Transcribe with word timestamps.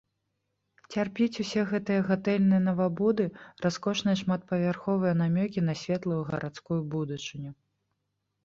Цярпіць 0.93 1.39
усе 1.43 1.61
гэтыя 1.71 2.05
гатэльныя 2.07 2.61
навабуды, 2.69 3.27
раскошныя 3.67 4.19
шматпавярховыя 4.23 5.13
намёкі 5.21 5.59
на 5.67 5.73
светлую 5.83 6.19
гарадскую 6.31 6.81
будучыню. 6.97 7.51